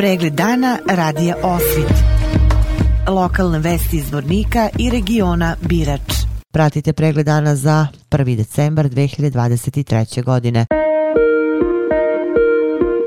Pregled 0.00 0.32
dana 0.32 0.78
radija 0.86 1.36
Osvit. 1.42 1.92
Lokalne 3.08 3.58
vesti 3.58 3.96
iz 3.96 4.12
Vornika 4.12 4.68
i 4.78 4.90
regiona 4.90 5.56
Birač. 5.60 6.12
Pratite 6.50 6.92
pregled 6.92 7.26
dana 7.26 7.56
za 7.56 7.86
1. 8.10 8.36
decembar 8.36 8.88
2023. 8.88 10.24
godine. 10.24 10.66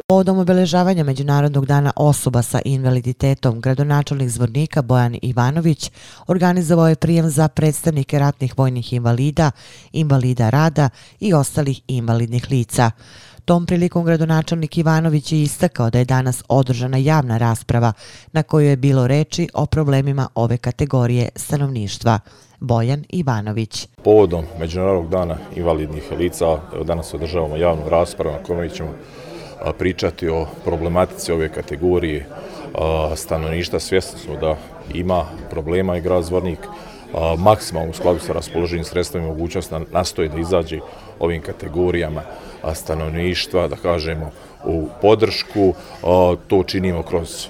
Povodom 0.08 0.40
obeležavanja 0.40 1.04
Međunarodnog 1.04 1.66
dana 1.66 1.92
osoba 1.96 2.42
sa 2.42 2.62
invaliditetom, 2.66 3.62
gradonačelnik 3.62 4.30
Zvornika 4.30 4.82
Bojan 4.82 5.18
Ivanović 5.22 5.92
organizovao 6.28 6.88
je 6.88 6.96
prijem 6.96 7.30
za 7.30 7.48
predstavnike 7.48 8.20
ratnih 8.20 8.54
vojnih 8.58 8.94
invalida, 8.94 9.52
invalida 9.92 10.50
rada 10.50 10.90
i 11.20 11.34
ostalih 11.34 11.82
invalidnih 11.88 12.48
lica. 12.52 12.92
Tom 13.46 13.66
prilikom 13.66 14.06
gradonačelnik 14.06 14.78
Ivanović 14.78 15.32
je 15.32 15.42
istakao 15.42 15.90
da 15.90 16.00
je 16.00 16.06
danas 16.06 16.44
održana 16.48 16.98
javna 16.98 17.38
rasprava 17.38 17.94
na 18.32 18.44
kojoj 18.44 18.70
je 18.70 18.78
bilo 18.78 19.08
reči 19.08 19.50
o 19.54 19.66
problemima 19.66 20.28
ove 20.36 20.58
kategorije 20.58 21.30
stanovništva. 21.36 22.20
Bojan 22.60 23.04
Ivanović. 23.10 23.88
Povodom 24.04 24.46
Međunarodnog 24.60 25.10
dana 25.10 25.38
invalidnih 25.56 26.04
lica 26.18 26.58
danas 26.84 27.14
održavamo 27.14 27.56
javnu 27.56 27.90
raspravu 27.90 28.36
na 28.36 28.44
kojoj 28.44 28.70
ćemo 28.70 28.90
pričati 29.78 30.30
o 30.30 30.48
problematici 30.66 31.32
ove 31.32 31.50
kategorije 31.50 32.28
stanovništva. 33.16 33.80
Svjesni 33.80 34.20
smo 34.20 34.36
da 34.36 34.58
ima 34.94 35.26
problema 35.50 35.98
i 35.98 36.02
grad 36.02 36.24
Zvornik 36.24 36.60
maksimalno 37.38 37.92
u 37.92 37.94
skladu 37.94 38.20
sa 38.20 38.34
raspoloženim 38.34 38.86
sredstvima 38.86 39.26
i 39.26 39.30
mogućnost 39.30 39.72
nastoji 39.92 40.30
da 40.30 40.40
izađe 40.40 40.80
ovim 41.20 41.42
kategorijama 41.42 42.22
stanovništva, 42.74 43.68
da 43.68 43.76
kažemo, 43.76 44.32
u 44.66 44.88
podršku. 45.02 45.74
To 46.48 46.64
činimo 46.64 47.04
kroz 47.04 47.48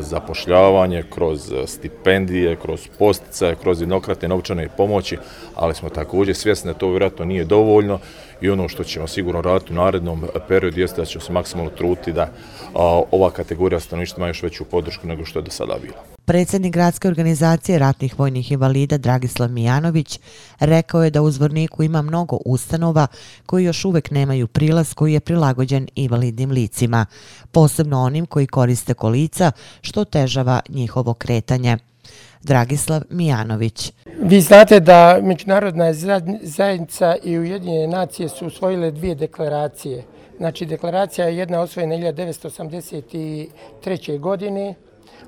zapošljavanje, 0.00 1.02
kroz 1.14 1.52
stipendije, 1.66 2.56
kroz 2.56 2.88
postice, 2.98 3.56
kroz 3.62 3.80
jednokratne 3.80 4.28
novčane 4.28 4.68
pomoći, 4.76 5.18
ali 5.54 5.74
smo 5.74 5.88
također 5.88 6.36
svjesni 6.36 6.72
da 6.72 6.78
to 6.78 6.90
vjerojatno 6.90 7.24
nije 7.24 7.44
dovoljno 7.44 7.98
i 8.40 8.50
ono 8.50 8.68
što 8.68 8.84
ćemo 8.84 9.06
sigurno 9.06 9.40
raditi 9.40 9.72
u 9.72 9.76
narednom 9.76 10.24
periodu 10.48 10.80
jeste 10.80 11.00
da 11.00 11.06
ćemo 11.06 11.22
se 11.22 11.32
maksimalno 11.32 11.70
truti 11.70 12.12
da 12.12 12.28
ova 13.10 13.30
kategorija 13.30 13.80
stanovništva 13.80 14.20
ima 14.20 14.28
još 14.28 14.42
veću 14.42 14.64
podršku 14.64 15.06
nego 15.06 15.24
što 15.24 15.38
je 15.38 15.42
do 15.42 15.50
sada 15.50 15.74
bila. 15.82 16.19
Predsjednik 16.30 16.72
gradske 16.72 17.08
organizacije 17.08 17.78
ratnih 17.78 18.18
vojnih 18.18 18.52
invalida 18.52 18.98
Dragislav 18.98 19.50
Mijanović 19.50 20.20
rekao 20.60 21.04
je 21.04 21.10
da 21.10 21.22
u 21.22 21.30
Zvorniku 21.30 21.82
ima 21.82 22.02
mnogo 22.02 22.38
ustanova 22.44 23.06
koji 23.46 23.64
još 23.64 23.84
uvek 23.84 24.10
nemaju 24.10 24.46
prilaz 24.46 24.94
koji 24.94 25.12
je 25.12 25.20
prilagođen 25.20 25.88
invalidnim 25.94 26.50
licima, 26.50 27.06
posebno 27.52 28.02
onim 28.02 28.26
koji 28.26 28.46
koriste 28.46 28.94
kolica 28.94 29.52
što 29.80 30.04
težava 30.04 30.60
njihovo 30.68 31.14
kretanje. 31.14 31.76
Dragislav 32.42 33.02
Mijanović. 33.10 33.92
Vi 34.22 34.40
znate 34.40 34.80
da 34.80 35.18
Međunarodna 35.22 35.92
zajednica 36.42 37.16
i 37.24 37.38
Ujedinjene 37.38 37.86
nacije 37.86 38.28
su 38.28 38.46
usvojile 38.46 38.90
dvije 38.90 39.14
deklaracije. 39.14 40.04
Znači, 40.36 40.66
deklaracija 40.66 41.26
je 41.26 41.36
jedna 41.36 41.60
osvojena 41.60 41.94
1983. 41.94 44.18
godine 44.18 44.74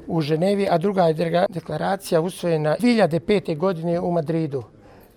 u 0.06 0.20
Ženevi, 0.20 0.68
a 0.70 0.78
druga 0.78 1.06
je 1.06 1.46
deklaracija 1.48 2.20
usvojena 2.20 2.76
2005. 2.80 3.56
godine 3.56 4.00
u 4.00 4.10
Madridu. 4.12 4.62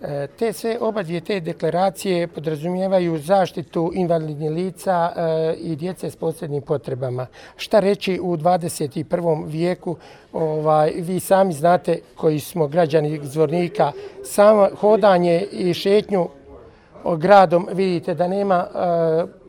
E, 0.02 0.27
te 0.39 0.53
sve 0.53 0.77
oba 0.81 1.03
dvije 1.03 1.22
te 1.22 1.39
deklaracije 1.39 2.27
podrazumijevaju 2.27 3.17
zaštitu 3.17 3.92
invalidnih 3.94 4.52
lica 4.52 5.14
e, 5.16 5.53
i 5.58 5.75
djece 5.75 6.11
s 6.11 6.16
posebnim 6.16 6.61
potrebama. 6.61 7.27
Šta 7.55 7.80
reći 7.80 8.19
u 8.23 8.38
21. 8.38 9.44
vijeku, 9.47 9.95
ovaj, 10.33 10.92
vi 10.95 11.20
sami 11.20 11.53
znate 11.53 11.99
koji 12.16 12.39
smo 12.39 12.67
građani 12.67 13.20
zvornika, 13.23 13.92
samo 14.23 14.70
hodanje 14.80 15.45
i 15.52 15.73
šetnju 15.73 16.27
gradom 17.17 17.67
vidite 17.71 18.14
da 18.14 18.27
nema 18.27 18.67
e, 18.67 19.45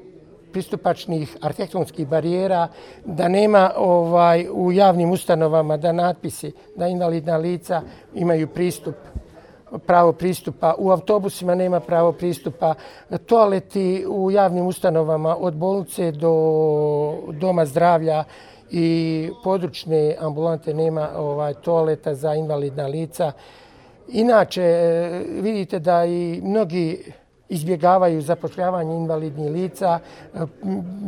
pristupačnih 0.57 1.37
arhitektonskih 1.41 2.07
barijera, 2.09 2.69
da 3.05 3.29
nema 3.29 3.71
ovaj 3.77 4.47
u 4.53 4.73
javnim 4.73 5.11
ustanovama 5.11 5.77
da 5.77 5.93
natpisi 5.93 6.53
da 6.77 6.89
invalidna 6.89 7.37
lica 7.37 7.83
imaju 8.15 8.49
pristup 8.49 8.95
pravo 9.87 10.13
pristupa, 10.13 10.75
u 10.79 10.91
autobusima 10.91 11.55
nema 11.55 11.81
pravo 11.81 12.13
pristupa, 12.13 12.75
toaleti 13.27 14.07
u 14.09 14.31
javnim 14.31 14.67
ustanovama 14.67 15.37
od 15.37 15.55
bolnice 15.55 16.13
do 16.13 16.33
doma 17.33 17.67
zdravlja 17.67 18.25
i 18.71 19.31
područne 19.45 20.17
ambulante 20.21 20.75
nema 20.75 21.09
ovaj 21.17 21.55
toaleta 21.55 22.15
za 22.15 22.35
invalidna 22.35 22.87
lica. 22.87 23.33
Inače, 24.09 24.63
eh, 24.63 25.23
vidite 25.41 25.79
da 25.79 26.05
i 26.05 26.41
mnogi 26.45 27.13
izbjegavaju 27.49 28.23
zapošljavanje 28.23 28.97
invalidnih 28.97 29.51
lica, 29.51 29.99
e, 29.99 30.39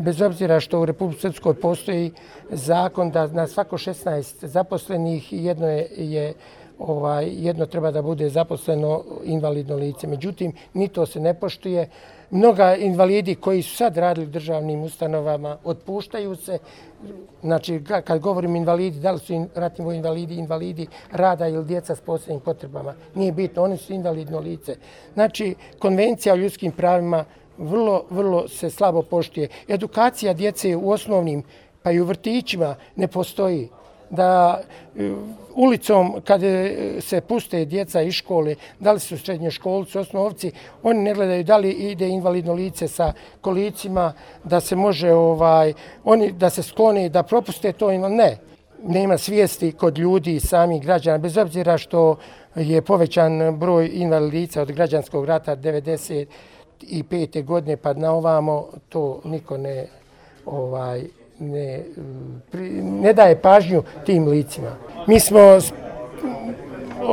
bez 0.05 0.21
obzira 0.23 0.61
što 0.61 0.81
u 0.81 0.87
Republike 0.87 1.21
Srpskoj 1.21 1.55
postoji 1.55 2.13
zakon 2.51 3.11
da 3.11 3.27
na 3.27 3.47
svako 3.47 3.79
16 3.79 4.47
zaposlenih 4.47 5.33
jedno 5.33 5.69
je, 5.69 5.89
je 5.97 6.35
ovaj, 6.79 7.29
jedno 7.33 7.67
treba 7.67 7.91
da 7.91 8.03
bude 8.03 8.29
zaposleno 8.29 9.05
invalidno 9.25 9.77
lice. 9.77 10.07
Međutim, 10.07 10.53
ni 10.75 10.89
to 10.89 11.07
se 11.07 11.21
ne 11.21 11.35
poštuje. 11.35 11.89
Mnoga 12.31 12.77
invalidi 12.77 13.35
koji 13.35 13.63
su 13.63 13.77
sad 13.77 13.97
radili 13.97 14.27
u 14.27 14.31
državnim 14.31 14.83
ustanovama 14.83 15.59
otpuštaju 15.65 16.37
se. 16.37 16.59
Znači, 17.43 17.81
kad 18.05 18.21
govorim 18.21 18.57
invalidi, 18.57 19.01
da 19.01 19.13
li 19.13 19.19
su 19.19 19.47
ratni 19.55 19.85
vojni 19.85 19.99
invalidi, 19.99 20.35
invalidi 20.35 20.87
rada 21.13 21.49
ili 21.49 21.65
djeca 21.65 21.97
s 21.97 22.01
posebnim 22.01 22.41
potrebama, 22.41 22.95
nije 23.15 23.33
bitno, 23.33 23.63
oni 23.63 23.77
su 23.77 23.93
invalidno 23.93 24.41
lice. 24.41 24.77
Znači, 25.15 25.55
konvencija 25.79 26.35
o 26.35 26.37
ljudskim 26.37 26.73
pravima 26.73 27.25
vrlo, 27.59 28.05
vrlo 28.11 28.49
se 28.49 28.71
slabo 28.71 29.03
poštuje. 29.03 29.49
Edukacija 29.69 30.33
djece 30.33 30.77
u 30.77 30.91
osnovnim 30.91 31.43
pa 31.83 31.93
i 31.93 32.01
u 32.01 32.05
vrtićima 32.05 32.75
ne 32.97 33.09
postoji 33.09 33.69
da 34.11 34.61
e, 34.97 35.13
ulicom 35.55 36.21
kad 36.25 36.43
e, 36.43 36.77
se 37.01 37.21
puste 37.21 37.65
djeca 37.65 38.03
iz 38.03 38.15
škole, 38.15 38.55
da 38.81 38.93
li 38.93 39.01
su 39.01 39.19
srednje 39.19 39.51
školci, 39.51 39.99
osnovci, 39.99 40.53
oni 40.83 41.01
ne 41.01 41.15
gledaju 41.15 41.45
da 41.45 41.57
li 41.57 41.71
ide 41.71 42.09
invalidno 42.09 42.53
lice 42.53 42.89
sa 42.89 43.13
kolicima, 43.41 44.13
da 44.45 44.61
se 44.61 44.77
može 44.77 45.13
ovaj, 45.13 45.73
oni 46.05 46.33
da 46.33 46.51
se 46.51 46.63
sklone, 46.63 47.09
da 47.09 47.23
propuste 47.23 47.73
to 47.73 47.91
ne. 47.91 48.39
Nema 48.83 49.19
svijesti 49.19 49.73
kod 49.73 49.99
ljudi 49.99 50.35
i 50.35 50.41
samih 50.41 50.83
građana, 50.83 51.19
bez 51.19 51.37
obzira 51.37 51.79
što 51.79 52.17
je 52.55 52.83
povećan 52.83 53.59
broj 53.59 53.91
invalidica 53.93 54.63
od 54.63 54.73
građanskog 54.73 55.25
rata 55.25 55.57
95. 55.57 57.45
godine 57.45 57.77
pa 57.77 57.93
na 57.93 58.13
ovamo, 58.13 58.67
to 58.89 59.21
niko 59.25 59.57
ne 59.57 59.87
ovaj, 60.47 61.05
ne, 61.41 61.85
ne 62.83 63.13
daje 63.13 63.41
pažnju 63.43 63.83
tim 64.07 64.29
licima. 64.29 64.71
Mi 65.07 65.21
smo 65.21 65.59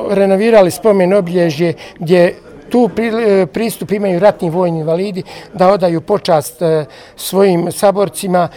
renovirali 0.10 0.72
spomen 0.72 1.14
obilježje 1.14 1.74
gdje 2.00 2.36
tu 2.70 2.90
e, 2.98 3.46
pristup 3.46 3.92
imaju 3.92 4.20
ratni 4.20 4.50
vojni 4.50 4.80
invalidi 4.80 5.24
da 5.54 5.70
odaju 5.70 6.02
počast 6.02 6.62
e, 6.62 6.86
svojim 7.16 7.72
saborcima. 7.72 8.50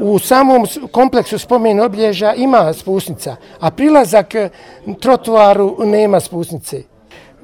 U 0.00 0.18
samom 0.18 0.66
kompleksu 0.92 1.38
spomen 1.38 1.80
obilježja 1.80 2.34
ima 2.34 2.72
spusnica, 2.72 3.36
a 3.60 3.70
prilazak 3.70 4.34
e, 4.34 4.48
trotuaru 5.00 5.76
nema 5.84 6.20
spusnice. 6.20 6.82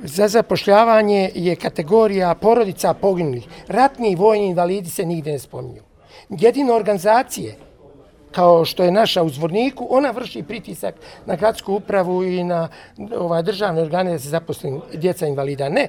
Za 0.02 0.28
zapošljavanje 0.28 1.30
je 1.34 1.56
kategorija 1.56 2.34
porodica 2.34 2.94
poginulih. 2.94 3.48
Ratni 3.68 4.16
vojni 4.16 4.46
invalidi 4.46 4.90
se 4.90 5.04
nigde 5.04 5.32
ne 5.32 5.38
spominju 5.38 5.83
jedine 6.28 6.72
organizacije 6.72 7.56
kao 8.34 8.64
što 8.64 8.84
je 8.84 8.90
naša 8.90 9.22
u 9.22 9.28
Zvorniku, 9.28 9.86
ona 9.90 10.10
vrši 10.10 10.42
pritisak 10.42 10.94
na 11.26 11.36
gradsku 11.36 11.74
upravu 11.74 12.24
i 12.24 12.44
na 12.44 12.68
ovaj, 13.18 13.42
državne 13.42 13.82
organe 13.82 14.12
da 14.12 14.18
se 14.18 14.28
zaposli 14.28 14.80
djeca 14.94 15.26
invalida. 15.26 15.68
Ne. 15.68 15.88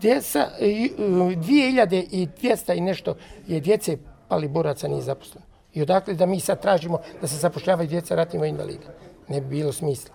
Djeca, 0.00 0.48
2200 0.60 2.72
e, 2.72 2.76
i 2.76 2.80
nešto 2.80 3.16
je 3.46 3.60
djece 3.60 3.96
pali 4.28 4.48
boraca 4.48 4.88
nije 4.88 5.02
zaposleno. 5.02 5.46
I 5.74 5.82
odakle 5.82 6.14
da 6.14 6.26
mi 6.26 6.40
sad 6.40 6.62
tražimo 6.62 6.98
da 7.20 7.26
se 7.26 7.36
zapošljavaju 7.36 7.88
djeca 7.88 8.14
ratnima 8.14 8.46
invalida? 8.46 8.86
Ne 9.28 9.40
bi 9.40 9.48
bilo 9.48 9.72
smisla. 9.72 10.14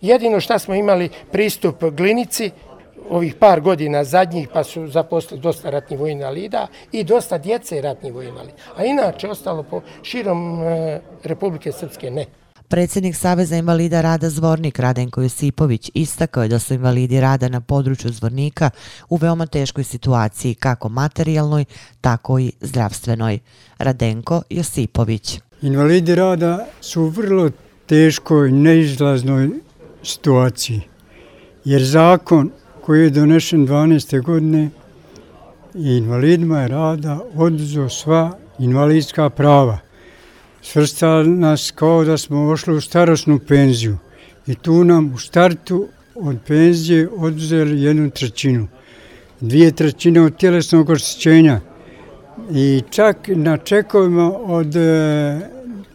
Jedino 0.00 0.40
što 0.40 0.58
smo 0.58 0.74
imali 0.74 1.10
pristup 1.32 1.84
glinici, 1.84 2.50
ovih 3.10 3.34
par 3.34 3.60
godina 3.60 4.04
zadnjih 4.04 4.48
pa 4.52 4.64
su 4.64 4.88
zaposlili 4.88 5.40
dosta 5.42 5.70
ratnih 5.70 6.00
vojna 6.00 6.30
lida 6.30 6.66
i 6.92 7.04
dosta 7.04 7.38
djece 7.38 7.80
ratnih 7.80 8.12
vojna 8.14 8.42
lida. 8.42 8.54
A 8.76 8.84
inače 8.84 9.28
ostalo 9.28 9.62
po 9.62 9.80
širom 10.02 10.62
e, 10.62 11.00
Republike 11.24 11.72
Srpske 11.72 12.10
ne. 12.10 12.26
Predsjednik 12.70 13.16
Saveza 13.16 13.56
invalida 13.56 14.00
rada 14.00 14.30
Zvornik 14.30 14.78
Radenko 14.78 15.22
Josipović 15.22 15.90
istakao 15.94 16.42
je 16.42 16.48
da 16.48 16.58
su 16.58 16.74
invalidi 16.74 17.20
rada 17.20 17.48
na 17.48 17.60
području 17.60 18.12
Zvornika 18.12 18.70
u 19.08 19.16
veoma 19.16 19.46
teškoj 19.46 19.84
situaciji 19.84 20.54
kako 20.54 20.88
materijalnoj, 20.88 21.64
tako 22.00 22.38
i 22.38 22.52
zdravstvenoj. 22.60 23.38
Radenko 23.78 24.42
Josipović. 24.50 25.40
Invalidi 25.62 26.14
rada 26.14 26.66
su 26.80 27.02
u 27.02 27.08
vrlo 27.08 27.50
teškoj, 27.86 28.52
neizlaznoj 28.52 29.50
situaciji. 30.02 30.80
Jer 31.64 31.84
zakon 31.84 32.50
koji 32.90 33.02
je 33.02 33.10
donešen 33.10 33.66
12. 33.66 34.22
godine 34.22 34.70
i 35.74 35.96
invalidima 35.96 36.60
je 36.60 36.68
rada 36.68 37.18
oduzo 37.34 37.88
sva 37.88 38.38
invalidska 38.58 39.30
prava. 39.30 39.78
Svrsta 40.62 41.22
nas 41.22 41.70
kao 41.70 42.04
da 42.04 42.18
smo 42.18 42.48
ošli 42.48 42.74
u 42.74 42.80
starosnu 42.80 43.38
penziju 43.38 43.98
i 44.46 44.54
tu 44.54 44.84
nam 44.84 45.12
u 45.14 45.18
startu 45.18 45.86
od 46.14 46.36
penzije 46.46 47.08
oduzeli 47.16 47.82
jednu 47.82 48.10
trećinu. 48.10 48.66
Dvije 49.40 49.72
trećine 49.72 50.20
od 50.20 50.36
tjelesnog 50.36 50.90
osjećenja 50.90 51.60
i 52.52 52.82
čak 52.90 53.16
na 53.28 53.56
čekovima 53.56 54.32
od 54.38 54.76
e, 54.76 54.80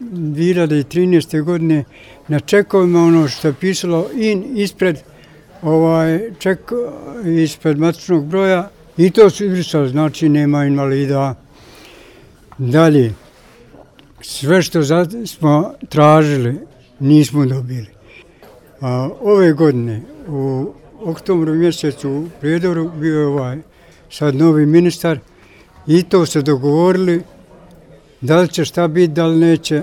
2013. 0.00 1.42
Godine 1.42 1.84
na 2.28 2.40
čekovima 2.40 3.02
ono 3.02 3.28
što 3.28 3.48
je 3.48 3.54
pisalo 3.60 4.06
in 4.14 4.44
ispred 4.54 5.02
ovaj 5.62 6.30
ček 6.38 6.58
eh, 6.72 7.42
ispred 7.42 7.78
matičnog 7.78 8.26
broja 8.26 8.68
i 8.96 9.10
to 9.10 9.30
su 9.30 9.44
izbrisali, 9.44 9.88
znači 9.88 10.28
nema 10.28 10.64
invalida. 10.64 11.34
Dalje, 12.58 13.14
sve 14.20 14.62
što 14.62 14.80
smo 15.26 15.72
tražili 15.88 16.58
nismo 17.00 17.46
dobili. 17.46 17.86
A, 18.80 19.08
ove 19.20 19.52
godine 19.52 20.02
u 20.28 20.72
oktobru 21.00 21.54
mjesecu 21.54 22.10
u 22.10 22.28
Prijedoru 22.40 22.90
bio 23.00 23.20
je 23.20 23.26
ovaj 23.26 23.58
sad 24.10 24.34
novi 24.34 24.66
ministar 24.66 25.18
i 25.86 26.02
to 26.02 26.26
se 26.26 26.42
dogovorili 26.42 27.22
da 28.20 28.40
li 28.40 28.48
će 28.48 28.64
šta 28.64 28.88
biti, 28.88 29.12
da 29.12 29.26
li 29.26 29.36
neće, 29.36 29.82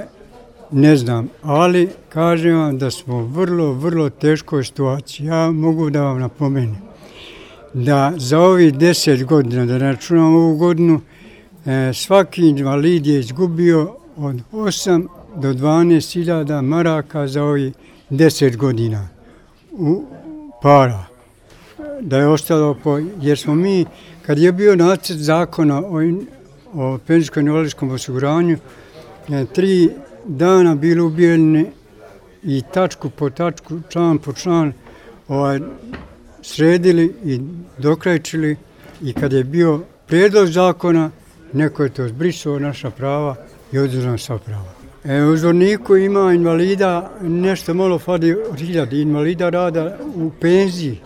ne 0.73 0.95
znam. 0.95 1.29
Ali 1.43 1.89
kažem 2.09 2.57
vam 2.57 2.77
da 2.77 2.91
smo 2.91 3.25
vrlo, 3.25 3.73
vrlo 3.73 4.09
teškoj 4.09 4.63
situaciji. 4.63 5.25
Ja 5.25 5.51
mogu 5.51 5.89
da 5.89 6.01
vam 6.01 6.19
napomenem 6.19 6.93
da 7.73 8.13
za 8.17 8.39
ovih 8.39 8.73
deset 8.73 9.25
godina, 9.25 9.65
da 9.65 9.77
računam 9.77 10.35
ovu 10.35 10.55
godinu, 10.57 11.01
e, 11.65 11.91
svaki 11.93 12.41
invalid 12.41 13.07
je 13.07 13.19
izgubio 13.19 13.95
od 14.17 14.35
8 14.51 15.07
do 15.35 15.53
12 15.53 16.13
hiljada 16.13 16.61
maraka 16.61 17.27
za 17.27 17.43
ovih 17.43 17.73
deset 18.09 18.57
godina 18.57 19.07
u 19.71 20.03
para. 20.61 21.05
Da 22.01 22.17
je 22.17 22.27
ostalo 22.27 22.73
po, 22.83 22.99
jer 23.21 23.37
smo 23.37 23.55
mi, 23.55 23.85
kad 24.25 24.37
je 24.37 24.51
bio 24.51 24.75
nacrt 24.75 25.17
zakona 25.17 25.77
o, 25.79 25.99
o 26.73 26.97
penzijskom 27.07 27.47
invalidskom 27.47 27.91
osiguranju, 27.91 28.57
e, 29.29 29.45
tri 29.45 29.89
dana 30.25 30.75
bili 30.75 31.01
ubijeni 31.01 31.65
i 32.43 32.61
tačku 32.73 33.09
po 33.09 33.29
tačku, 33.29 33.79
član 33.89 34.17
po 34.17 34.33
član, 34.33 34.73
ovaj, 35.27 35.59
sredili 36.41 37.15
i 37.25 37.39
dokrajčili 37.77 38.57
i 39.01 39.13
kad 39.13 39.33
je 39.33 39.43
bio 39.43 39.81
prijedlog 40.07 40.47
zakona, 40.47 41.11
neko 41.53 41.83
je 41.83 41.89
to 41.89 42.07
zbrisao 42.07 42.59
naša 42.59 42.89
prava 42.89 43.35
i 43.71 43.79
oduzeo 43.79 44.17
sva 44.17 44.37
prava. 44.37 44.73
E, 45.03 45.23
u 45.23 45.37
Zorniku 45.37 45.95
ima 45.95 46.33
invalida, 46.33 47.11
nešto 47.21 47.73
malo 47.73 47.99
fadi 47.99 48.35
od 48.51 48.59
hiljada 48.59 48.95
invalida 48.95 49.49
rada 49.49 49.97
u 50.15 50.31
penziji, 50.41 50.99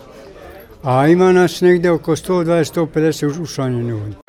a 0.82 1.08
ima 1.08 1.32
nas 1.32 1.60
negde 1.60 1.90
oko 1.90 2.16
120-150 2.16 3.42
ušanjeni 3.42 3.88
ljudi. 3.88 4.27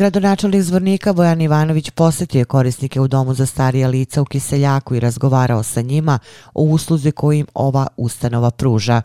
Gradonačelnik 0.00 0.62
Zvornika 0.62 1.12
Bojan 1.12 1.40
Ivanović 1.40 1.90
posjetio 1.90 2.38
je 2.38 2.44
korisnike 2.44 3.00
u 3.00 3.08
domu 3.08 3.34
za 3.34 3.46
starija 3.46 3.88
lica 3.88 4.22
u 4.22 4.24
Kiseljaku 4.24 4.94
i 4.94 5.00
razgovarao 5.00 5.62
sa 5.62 5.80
njima 5.80 6.18
o 6.54 6.62
usluzi 6.62 7.10
kojim 7.10 7.46
ova 7.54 7.86
ustanova 7.96 8.50
pruža. 8.50 9.02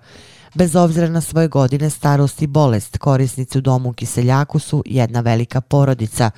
Bez 0.54 0.76
obzira 0.76 1.10
na 1.10 1.22
svoje 1.22 1.48
godine, 1.48 1.90
starost 1.90 2.42
i 2.42 2.48
bolest, 2.48 2.98
korisnici 2.98 3.58
u 3.58 3.62
domu 3.62 3.90
u 3.90 3.94
Kiseljaku 3.94 4.60
su 4.60 4.84
jedna 4.86 5.22
velika 5.22 5.62
porodica 5.62 6.32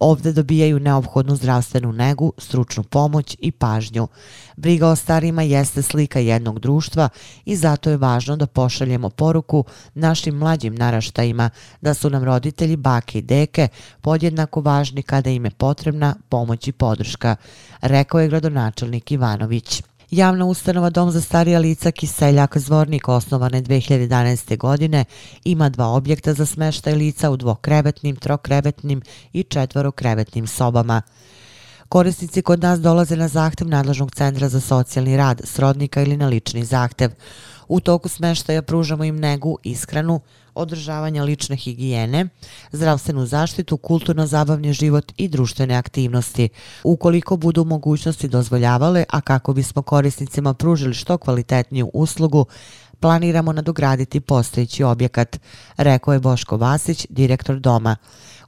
ovde 0.00 0.32
dobijaju 0.32 0.80
neophodnu 0.80 1.36
zdravstvenu 1.36 1.92
negu, 1.92 2.32
stručnu 2.38 2.82
pomoć 2.82 3.36
i 3.38 3.50
pažnju. 3.50 4.08
Briga 4.56 4.88
o 4.88 4.96
starima 4.96 5.42
jeste 5.42 5.82
slika 5.82 6.18
jednog 6.18 6.58
društva 6.58 7.08
i 7.44 7.56
zato 7.56 7.90
je 7.90 7.96
važno 7.96 8.36
da 8.36 8.46
pošaljemo 8.46 9.10
poruku 9.10 9.64
našim 9.94 10.34
mlađim 10.34 10.74
naraštajima 10.74 11.50
da 11.80 11.94
su 11.94 12.10
nam 12.10 12.24
roditelji, 12.24 12.76
bake 12.76 13.18
i 13.18 13.22
deke 13.22 13.68
podjednako 14.00 14.60
važni 14.60 15.02
kada 15.02 15.30
im 15.30 15.44
je 15.44 15.50
potrebna 15.50 16.14
pomoć 16.28 16.68
i 16.68 16.72
podrška, 16.72 17.36
rekao 17.80 18.20
je 18.20 18.28
gradonačelnik 18.28 19.12
Ivanović. 19.12 19.89
Javna 20.10 20.44
ustanova 20.44 20.90
Dom 20.90 21.10
za 21.10 21.20
starija 21.20 21.58
lica 21.58 21.90
Kiseljak 21.90 22.58
Zvornik 22.58 23.08
osnovane 23.08 23.62
2011. 23.62 24.56
godine 24.56 25.04
ima 25.44 25.68
dva 25.68 25.86
objekta 25.86 26.34
za 26.34 26.46
smeštaj 26.46 26.94
lica 26.94 27.30
u 27.30 27.36
dvokrevetnim, 27.36 28.16
trokrevetnim 28.16 29.02
i 29.32 29.42
četvorokrevetnim 29.42 30.46
sobama. 30.46 31.02
Korisnici 31.90 32.42
kod 32.42 32.62
nas 32.62 32.80
dolaze 32.80 33.16
na 33.16 33.28
zahtev 33.28 33.68
nadležnog 33.68 34.10
centra 34.14 34.48
za 34.48 34.60
socijalni 34.60 35.16
rad, 35.16 35.40
srodnika 35.44 36.02
ili 36.02 36.16
na 36.16 36.28
lični 36.28 36.64
zahtev. 36.64 37.10
U 37.68 37.80
toku 37.80 38.08
smeštaja 38.08 38.62
pružamo 38.62 39.04
im 39.04 39.16
negu, 39.16 39.58
ishranu, 39.62 40.20
održavanja 40.54 41.24
lične 41.24 41.56
higijene, 41.56 42.28
zdravstvenu 42.72 43.26
zaštitu, 43.26 43.76
kulturno-zabavni 43.76 44.72
život 44.72 45.12
i 45.16 45.28
društvene 45.28 45.74
aktivnosti. 45.74 46.48
Ukoliko 46.84 47.36
budu 47.36 47.64
mogućnosti 47.64 48.28
dozvoljavale, 48.28 49.04
a 49.08 49.20
kako 49.20 49.52
bismo 49.52 49.82
korisnicima 49.82 50.54
pružili 50.54 50.94
što 50.94 51.18
kvalitetniju 51.18 51.90
uslugu, 51.94 52.46
planiramo 53.00 53.52
nadograditi 53.52 54.20
postojići 54.20 54.84
objekat, 54.84 55.40
rekao 55.76 56.14
je 56.14 56.20
Boško 56.20 56.56
Vasić, 56.56 57.06
direktor 57.08 57.58
doma. 57.60 57.96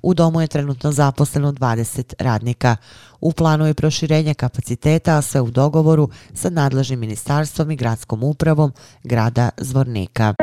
U 0.02 0.14
domu 0.14 0.40
je 0.40 0.46
trenutno 0.46 0.92
zaposleno 0.92 1.52
20 1.52 2.14
radnika. 2.18 2.76
U 3.20 3.32
planu 3.32 3.66
je 3.66 3.74
proširenje 3.74 4.34
kapaciteta, 4.34 5.18
a 5.18 5.22
sve 5.22 5.40
u 5.40 5.50
dogovoru 5.50 6.08
sa 6.34 6.50
nadležnim 6.50 7.00
ministarstvom 7.00 7.70
i 7.70 7.76
gradskom 7.76 8.22
upravom 8.22 8.72
grada 9.04 9.50
Zvornika. 9.56 10.34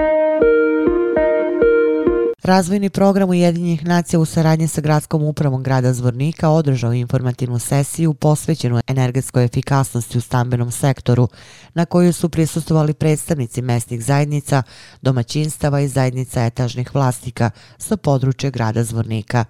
Razvojni 2.44 2.90
program 2.90 3.30
Ujedinjenih 3.30 3.86
nacija 3.86 4.20
u 4.20 4.26
saradnji 4.26 4.68
sa 4.68 4.82
gradskom 4.82 5.24
upravom 5.24 5.64
grada 5.64 5.94
Zvornika 5.94 6.50
održao 6.50 6.94
informativnu 6.94 7.60
sesiju 7.60 8.14
posvećenu 8.14 8.82
energetskoj 8.88 9.46
efikasnosti 9.46 10.18
u 10.18 10.22
stambenom 10.22 10.72
sektoru, 10.72 11.28
na 11.74 11.86
kojoj 11.86 12.14
su 12.14 12.30
prisustovali 12.30 12.94
predstavnici 12.94 13.62
mesnih 13.62 14.04
zajednica, 14.04 14.64
domaćinstava 15.02 15.82
i 15.82 15.88
zajednica 15.88 16.46
etažnih 16.46 16.96
vlastika 16.96 17.52
sa 17.78 17.98
područja 17.98 18.50
grada 18.50 18.84
Zvornika. 18.84 19.46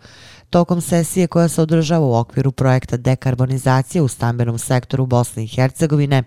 Tokom 0.49 0.81
sesije 0.81 1.27
koja 1.27 1.47
se 1.47 1.61
održava 1.61 2.05
u 2.05 2.15
okviru 2.15 2.51
projekta 2.51 2.97
dekarbonizacije 2.97 4.01
u 4.01 4.07
stambenom 4.07 4.57
sektoru 4.57 5.05
Bosne 5.05 5.43
i 5.43 5.47
Hercegovine, 5.47 6.23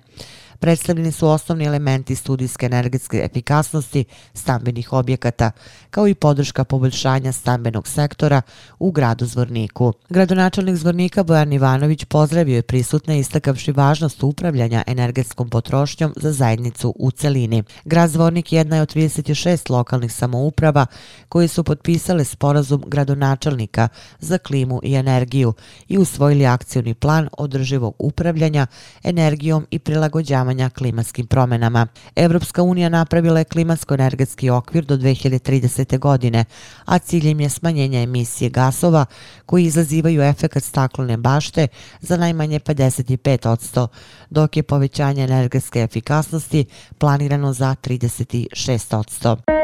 predstavljeni 0.63 1.13
su 1.13 1.29
osnovni 1.29 1.65
elementi 1.65 2.15
studijske 2.17 2.67
energetske 2.67 3.19
efikasnosti 3.25 4.05
stambenih 4.35 4.93
objekata, 4.93 5.51
kao 5.91 6.09
i 6.09 6.15
podrška 6.15 6.65
poboljšanja 6.65 7.33
stambenog 7.33 7.89
sektora 7.89 8.43
u 8.79 8.91
gradu 8.91 9.27
Zvorniku. 9.27 9.93
Gradonačelnik 10.09 10.77
Zvornika 10.77 11.23
Bojan 11.23 11.53
Ivanović 11.53 12.05
pozdravio 12.05 12.57
je 12.57 12.63
prisutne 12.63 13.19
istakavši 13.19 13.73
važnost 13.73 14.23
upravljanja 14.23 14.83
energetskom 14.87 15.51
potrošnjom 15.51 16.15
za 16.17 16.33
zajednicu 16.33 16.95
u 16.97 17.11
celini. 17.11 17.63
Grad 17.85 18.11
Zvornik 18.11 18.53
jedna 18.53 18.77
je 18.77 18.83
od 18.83 18.95
36 18.95 19.71
lokalnih 19.71 20.13
samouprava 20.13 20.87
koji 21.29 21.49
su 21.49 21.65
potpisale 21.65 22.25
sporazum 22.25 22.83
gradonačelnika 22.87 23.89
za 24.19 24.39
klimu 24.39 24.81
i 24.83 24.95
energiju 24.95 25.55
i 25.89 25.99
usvojili 25.99 26.47
akcioni 26.47 26.95
plan 26.95 27.29
održivog 27.39 27.95
upravljanja 27.99 28.67
energijom 29.03 29.67
i 29.71 29.79
prilagođavanja 29.79 30.52
prilagođavanja 30.53 30.71
klimatskim 30.71 31.27
promenama. 31.27 31.87
Evropska 32.17 32.63
unija 32.63 32.89
napravila 32.89 33.39
je 33.39 33.45
klimatsko-energetski 33.45 34.51
okvir 34.51 34.85
do 34.85 34.97
2030. 34.97 35.99
godine, 35.99 36.45
a 36.85 36.99
ciljem 36.99 37.41
je 37.41 37.49
smanjenje 37.49 38.03
emisije 38.03 38.51
gasova 38.51 39.07
koji 39.47 39.65
izazivaju 39.65 40.23
efekt 40.23 40.65
staklene 40.65 41.17
bašte 41.17 41.69
za 42.01 42.17
najmanje 42.17 42.61
55%, 42.61 43.89
dok 44.31 44.57
je 44.57 44.63
povećanje 44.63 45.25
energetske 45.25 45.81
efikasnosti 45.81 46.65
planirano 46.99 47.53
za 47.53 47.77
36%. 47.83 49.62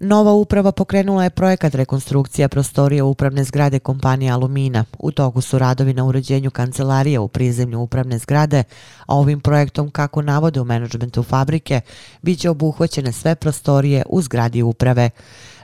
Nova 0.00 0.32
uprava 0.32 0.72
pokrenula 0.72 1.24
je 1.24 1.30
projekat 1.30 1.74
rekonstrukcija 1.74 2.48
prostorija 2.48 3.04
upravne 3.04 3.44
zgrade 3.44 3.78
kompanije 3.78 4.30
Alumina. 4.30 4.84
U 4.98 5.10
toku 5.10 5.40
su 5.40 5.58
radovi 5.58 5.94
na 5.94 6.04
uređenju 6.04 6.50
kancelarije 6.50 7.18
u 7.18 7.28
prizemlju 7.28 7.80
upravne 7.80 8.18
zgrade, 8.18 8.64
a 9.06 9.16
ovim 9.16 9.40
projektom, 9.40 9.90
kako 9.90 10.22
navode 10.22 10.60
u 10.60 10.64
menadžmentu 10.64 11.22
fabrike, 11.22 11.80
bit 12.22 12.38
će 12.38 12.50
obuhvaćene 12.50 13.12
sve 13.12 13.34
prostorije 13.34 14.02
u 14.08 14.22
zgradi 14.22 14.62
uprave. 14.62 15.10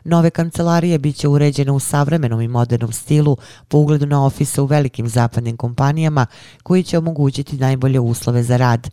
Nove 0.04 0.30
kancelarije 0.30 0.98
bit 0.98 1.16
će 1.16 1.28
uređene 1.28 1.72
u 1.72 1.80
savremenom 1.80 2.40
i 2.40 2.48
modernom 2.48 2.92
stilu 2.92 3.36
po 3.68 3.78
ugledu 3.78 4.06
na 4.06 4.26
ofise 4.26 4.60
u 4.60 4.66
velikim 4.66 5.08
zapadnim 5.08 5.56
kompanijama 5.56 6.26
koji 6.62 6.82
će 6.82 6.98
omogućiti 6.98 7.56
najbolje 7.56 8.00
uslove 8.00 8.42
za 8.42 8.56
rad. 8.56 8.88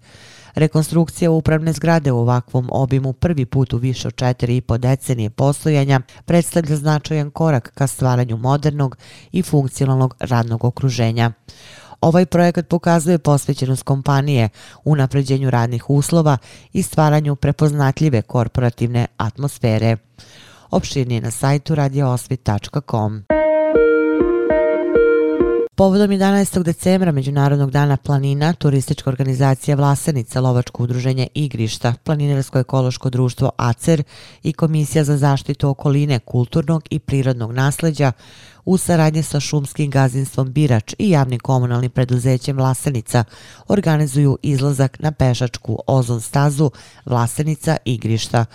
Rekonstrukcija 0.56 1.32
upravne 1.32 1.74
zgrade 1.74 2.12
u 2.12 2.20
ovakvom 2.20 2.70
obimu 2.72 3.14
prvi 3.14 3.46
put 3.46 3.74
u 3.74 3.78
više 3.78 4.08
od 4.08 4.16
četiri 4.16 4.58
i 4.58 4.62
po 4.62 4.78
decenije 4.78 5.30
postojanja 5.30 6.02
predstavlja 6.26 6.76
značajan 6.76 7.32
korak 7.32 7.72
ka 7.76 7.88
stvaranju 7.88 8.38
modernog 8.38 8.98
i 9.32 9.42
funkcionalnog 9.42 10.16
radnog 10.20 10.64
okruženja. 10.64 11.32
Ovaj 12.02 12.26
projekat 12.26 12.68
pokazuje 12.68 13.18
posvećenost 13.18 13.84
kompanije 13.84 14.50
u 14.84 14.96
napređenju 14.96 15.50
radnih 15.50 15.90
uslova 15.90 16.38
i 16.74 16.84
stvaranju 16.84 17.36
prepoznatljive 17.36 18.22
korporativne 18.22 19.06
atmosfere. 19.18 19.98
Opširnije 20.72 21.22
na 21.22 21.32
sajtu 21.32 21.76
radioosvit.com. 21.76 23.41
Povodom 25.82 26.12
11. 26.12 26.64
decembra 26.64 27.12
Međunarodnog 27.12 27.72
dana 27.72 27.98
planina, 27.98 28.54
turistička 28.54 29.10
organizacija 29.10 29.76
Vlasenica, 29.76 30.42
Lovačko 30.42 30.84
udruženje 30.84 31.28
Igrišta, 31.34 31.94
Planinarsko 32.04 32.60
ekološko 32.60 33.10
društvo 33.10 33.52
ACER 33.58 34.04
i 34.44 34.54
Komisija 34.54 35.04
za 35.04 35.18
zaštitu 35.18 35.70
okoline, 35.70 36.20
kulturnog 36.20 36.84
i 36.90 37.00
prirodnog 37.00 37.54
nasleđa 37.54 38.12
u 38.66 38.78
saradnje 38.78 39.24
sa 39.24 39.40
šumskim 39.40 39.92
gazinstvom 39.92 40.54
Birač 40.54 40.96
i 41.00 41.10
javnim 41.10 41.40
komunalnim 41.40 41.92
preduzećem 41.92 42.58
Vlasenica 42.58 43.24
organizuju 43.68 44.38
izlazak 44.42 45.00
na 45.00 45.12
pešačku 45.12 45.80
ozon 45.88 46.22
stazu 46.22 46.72
Vlasenica 47.06 47.78
Igrišta. 47.86 48.46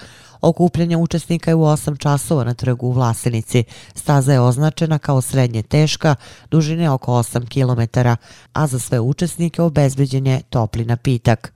Okupljanje 0.47 0.97
učesnika 0.97 1.51
je 1.51 1.55
u 1.55 1.63
8 1.63 1.99
časova 1.99 2.45
na 2.45 2.55
trgu 2.55 2.87
u 2.87 2.93
Vlasenici. 2.93 3.65
Staza 3.95 4.33
je 4.33 4.41
označena 4.41 4.99
kao 4.99 5.21
srednje 5.21 5.63
teška, 5.63 6.15
dužine 6.51 6.91
oko 6.91 7.13
8 7.13 7.49
km, 7.49 7.99
a 8.53 8.67
za 8.67 8.79
sve 8.79 9.01
učesnike 9.01 9.63
obezbeđen 9.63 10.27
je 10.27 10.43
topli 10.51 10.85
napitak. 10.85 11.53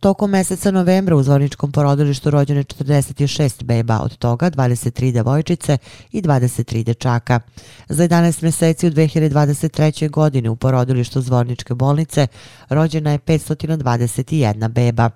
Tokom 0.00 0.30
meseca 0.30 0.70
novembra 0.70 1.16
u 1.16 1.22
Zvorničkom 1.22 1.72
porodilištu 1.72 2.30
rođene 2.30 2.64
46 2.64 3.64
beba, 3.64 4.00
od 4.00 4.16
toga 4.16 4.50
23 4.50 5.12
devojčice 5.12 5.78
i 6.12 6.22
23 6.22 6.84
dečaka. 6.84 7.40
Za 7.88 8.08
11 8.08 8.42
meseci 8.42 8.86
u 8.86 8.90
2023. 8.90 10.10
godini 10.10 10.48
u 10.48 10.56
porodilištu 10.56 11.20
Zvorničke 11.20 11.74
bolnice 11.74 12.26
rođena 12.68 13.12
je 13.12 13.18
521 13.18 14.68
beba. 14.68 15.10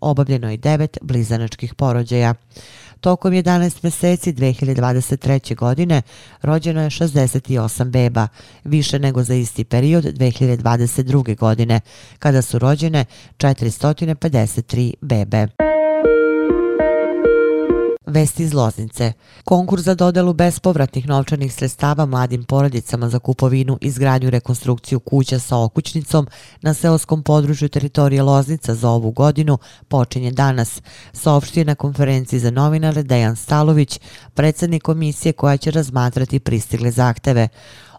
Obavljeno 0.00 0.50
je 0.50 0.58
9 0.58 0.98
blizanačkih 1.02 1.74
porođaja. 1.74 2.34
Tokom 3.02 3.32
11 3.32 3.78
meseci 3.82 4.32
2023. 4.32 5.56
godine 5.56 6.02
rođeno 6.42 6.82
je 6.82 6.90
68 6.90 7.84
beba, 7.90 8.28
više 8.64 8.98
nego 8.98 9.22
za 9.22 9.34
isti 9.34 9.64
period 9.64 10.04
2022. 10.04 11.36
godine, 11.36 11.80
kada 12.18 12.42
su 12.42 12.58
rođene 12.58 13.04
453 13.36 14.94
bebe. 15.00 15.71
Vesti 18.12 18.42
iz 18.42 18.54
Loznice. 18.54 19.12
Konkurs 19.44 19.82
za 19.82 19.94
dodelu 19.94 20.32
bespovratnih 20.32 21.08
novčanih 21.08 21.54
sredstava 21.54 22.06
mladim 22.06 22.44
porodicama 22.44 23.08
za 23.08 23.18
kupovinu, 23.18 23.78
izgradnju 23.80 24.28
i 24.28 24.30
rekonstrukciju 24.30 25.00
kuća 25.00 25.38
sa 25.38 25.58
okućnicom 25.58 26.26
na 26.62 26.74
seoskom 26.74 27.22
području 27.22 27.68
teritorije 27.68 28.22
Loznica 28.22 28.74
za 28.74 28.90
ovu 28.90 29.10
godinu 29.10 29.58
počinje 29.88 30.30
danas, 30.30 30.82
saopštio 31.12 31.64
na 31.64 31.74
konferenciji 31.74 32.40
za 32.40 32.50
novinare 32.50 33.02
Dejan 33.02 33.36
Stalović, 33.36 34.00
predsjednik 34.34 34.82
komisije 34.82 35.32
koja 35.32 35.56
će 35.56 35.70
razmatrati 35.70 36.38
pristigle 36.38 36.90
zahteve. 36.90 37.48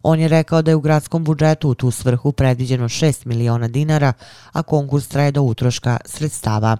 On 0.03 0.19
je 0.19 0.27
rekao 0.27 0.61
da 0.61 0.71
je 0.71 0.75
u 0.75 0.81
gradskom 0.81 1.23
budžetu 1.23 1.69
u 1.69 1.75
tu 1.75 1.91
svrhu 1.91 2.31
predviđeno 2.31 2.89
6 2.89 3.25
miliona 3.25 3.67
dinara, 3.67 4.13
a 4.51 4.63
konkurs 4.63 5.07
traje 5.07 5.31
do 5.31 5.41
utroška 5.41 5.97
sredstava 6.05 6.77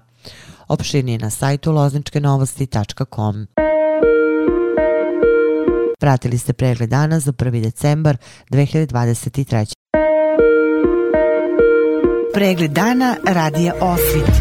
opširnije 0.67 1.17
na 1.17 1.29
sajtu 1.29 1.71
lozničkenovosti.com. 1.71 3.47
Pratili 5.99 6.37
ste 6.37 6.53
pregled 6.53 6.89
dana 6.89 7.19
za 7.19 7.31
1. 7.31 7.61
decembar 7.61 8.17
2023. 8.49 9.73
Pregled 12.33 12.71
dana 12.71 13.15
radija 13.27 13.73
Osvit. 13.81 14.31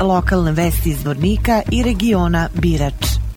Lokalne 0.00 0.52
vesti 0.52 0.90
iz 0.90 1.04
Vornika 1.04 1.62
i 1.72 1.82
regiona 1.82 2.48
Birač. 2.54 3.27